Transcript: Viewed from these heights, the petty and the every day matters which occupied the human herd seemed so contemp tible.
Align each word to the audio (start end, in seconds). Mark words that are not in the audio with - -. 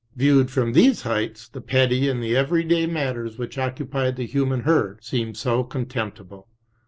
Viewed 0.15 0.49
from 0.49 0.73
these 0.73 1.03
heights, 1.03 1.47
the 1.47 1.61
petty 1.61 2.09
and 2.09 2.23
the 2.23 2.35
every 2.35 2.63
day 2.63 2.87
matters 2.87 3.37
which 3.37 3.59
occupied 3.59 4.15
the 4.15 4.25
human 4.25 4.61
herd 4.61 5.03
seemed 5.03 5.37
so 5.37 5.63
contemp 5.63 6.15
tible. 6.15 6.45